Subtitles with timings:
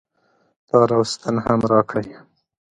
[0.67, 2.09] تار او ستن هم راکړئ